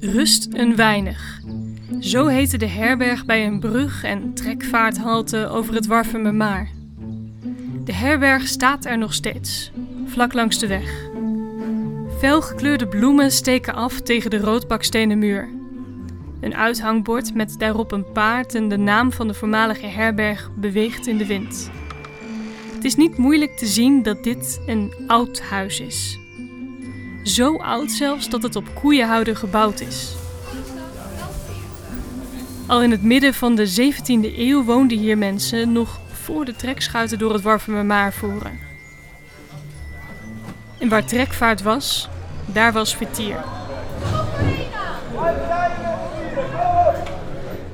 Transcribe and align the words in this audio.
Rust 0.00 0.48
een 0.52 0.76
weinig. 0.76 1.40
Zo 1.98 2.26
heette 2.26 2.56
de 2.56 2.66
herberg 2.66 3.24
bij 3.24 3.46
een 3.46 3.60
brug 3.60 4.04
en 4.04 4.34
trekvaarthalte 4.34 5.48
over 5.48 5.74
het 5.74 5.86
Warffumermaar. 5.86 6.70
De 7.84 7.92
herberg 7.92 8.46
staat 8.46 8.84
er 8.84 8.98
nog 8.98 9.14
steeds, 9.14 9.70
vlak 10.06 10.32
langs 10.32 10.58
de 10.58 10.66
weg. 10.66 11.08
Felgekleurde 12.18 12.86
bloemen 12.86 13.30
steken 13.30 13.74
af 13.74 14.00
tegen 14.00 14.30
de 14.30 14.38
roodbakstenen 14.38 15.18
muur. 15.18 15.48
Een 16.40 16.54
uithangbord 16.54 17.34
met 17.34 17.54
daarop 17.58 17.92
een 17.92 18.12
paard 18.12 18.54
en 18.54 18.68
de 18.68 18.78
naam 18.78 19.12
van 19.12 19.26
de 19.26 19.34
voormalige 19.34 19.86
herberg 19.86 20.50
beweegt 20.56 21.06
in 21.06 21.18
de 21.18 21.26
wind. 21.26 21.70
Het 22.74 22.84
is 22.84 22.94
niet 22.94 23.16
moeilijk 23.16 23.56
te 23.56 23.66
zien 23.66 24.02
dat 24.02 24.24
dit 24.24 24.60
een 24.66 24.92
oud 25.06 25.40
huis 25.40 25.80
is. 25.80 26.19
Zo 27.22 27.56
oud 27.56 27.90
zelfs 27.90 28.28
dat 28.28 28.42
het 28.42 28.56
op 28.56 28.74
koeienhouder 28.74 29.36
gebouwd 29.36 29.80
is. 29.80 30.14
Al 32.66 32.82
in 32.82 32.90
het 32.90 33.02
midden 33.02 33.34
van 33.34 33.54
de 33.54 33.92
17e 33.92 34.38
eeuw 34.38 34.64
woonden 34.64 34.98
hier 34.98 35.18
mensen 35.18 35.72
nog 35.72 36.00
voor 36.12 36.44
de 36.44 36.56
trekschuiten 36.56 37.18
door 37.18 37.32
het 37.32 37.42
Warffumermaar 37.42 38.12
voeren. 38.12 38.58
En 40.78 40.88
waar 40.88 41.04
trekvaart 41.04 41.62
was, 41.62 42.08
daar 42.46 42.72
was 42.72 42.96
vertier. 42.96 43.36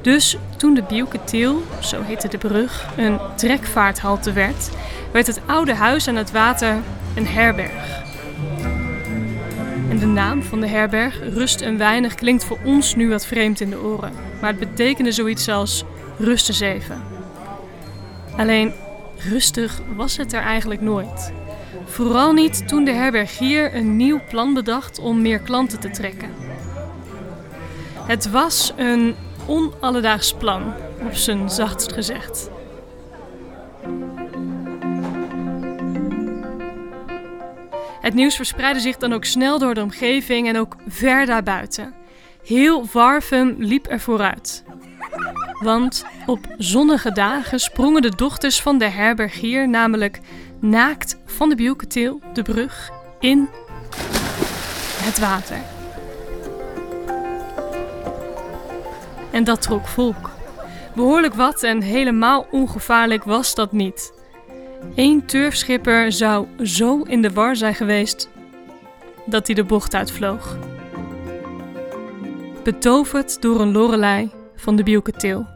Dus 0.00 0.36
toen 0.56 0.74
de 0.74 0.82
Bielke 0.82 1.18
zo 1.80 2.02
heette 2.02 2.28
de 2.28 2.38
brug, 2.38 2.86
een 2.96 3.18
trekvaarthalte 3.36 4.32
werd, 4.32 4.70
werd 5.12 5.26
het 5.26 5.40
oude 5.46 5.74
huis 5.74 6.08
aan 6.08 6.16
het 6.16 6.30
water 6.30 6.76
een 7.14 7.26
herberg. 7.26 8.03
En 9.88 9.98
de 9.98 10.06
naam 10.06 10.42
van 10.42 10.60
de 10.60 10.66
herberg, 10.66 11.20
Rust 11.34 11.60
en 11.60 11.78
Weinig, 11.78 12.14
klinkt 12.14 12.44
voor 12.44 12.58
ons 12.64 12.94
nu 12.94 13.08
wat 13.08 13.26
vreemd 13.26 13.60
in 13.60 13.70
de 13.70 13.80
oren. 13.80 14.12
Maar 14.40 14.50
het 14.50 14.58
betekende 14.58 15.12
zoiets 15.12 15.48
als 15.48 15.84
rust 16.18 16.48
eens 16.48 16.60
even. 16.60 17.02
Alleen 18.36 18.72
rustig 19.16 19.80
was 19.96 20.16
het 20.16 20.32
er 20.32 20.40
eigenlijk 20.40 20.80
nooit. 20.80 21.32
Vooral 21.84 22.32
niet 22.32 22.68
toen 22.68 22.84
de 22.84 22.92
herbergier 22.92 23.74
een 23.74 23.96
nieuw 23.96 24.20
plan 24.28 24.54
bedacht 24.54 24.98
om 24.98 25.22
meer 25.22 25.38
klanten 25.38 25.80
te 25.80 25.90
trekken. 25.90 26.30
Het 28.06 28.30
was 28.30 28.72
een 28.76 29.14
onalledaags 29.46 30.34
plan, 30.34 30.72
op 31.00 31.14
zijn 31.14 31.50
zachtst 31.50 31.92
gezegd. 31.92 32.50
Het 38.04 38.14
nieuws 38.14 38.36
verspreidde 38.36 38.80
zich 38.80 38.96
dan 38.96 39.12
ook 39.12 39.24
snel 39.24 39.58
door 39.58 39.74
de 39.74 39.82
omgeving 39.82 40.48
en 40.48 40.58
ook 40.58 40.76
ver 40.88 41.26
daarbuiten. 41.26 41.94
Heel 42.44 42.86
Warfum 42.92 43.54
liep 43.58 43.90
er 43.90 44.00
vooruit. 44.00 44.64
Want 45.60 46.04
op 46.26 46.46
zonnige 46.58 47.12
dagen 47.12 47.60
sprongen 47.60 48.02
de 48.02 48.16
dochters 48.16 48.62
van 48.62 48.78
de 48.78 48.88
herbergier 48.88 49.68
namelijk 49.68 50.20
naakt 50.60 51.16
van 51.26 51.48
de 51.48 51.54
Bielketeel, 51.54 52.20
de 52.32 52.42
brug, 52.42 52.90
in 53.20 53.48
het 55.02 55.18
water. 55.18 55.58
En 59.30 59.44
dat 59.44 59.62
trok 59.62 59.86
volk. 59.86 60.30
Behoorlijk 60.94 61.34
wat 61.34 61.62
en 61.62 61.82
helemaal 61.82 62.46
ongevaarlijk 62.50 63.24
was 63.24 63.54
dat 63.54 63.72
niet. 63.72 64.12
Eén 64.94 65.26
turfschipper 65.26 66.12
zou 66.12 66.46
zo 66.66 67.02
in 67.02 67.22
de 67.22 67.32
war 67.32 67.56
zijn 67.56 67.74
geweest 67.74 68.30
dat 69.26 69.46
hij 69.46 69.54
de 69.54 69.64
bocht 69.64 69.94
uitvloog. 69.94 70.56
Betoverd 72.64 73.42
door 73.42 73.60
een 73.60 73.72
lorelei 73.72 74.30
van 74.56 74.76
de 74.76 74.82
Bielketil. 74.82 75.53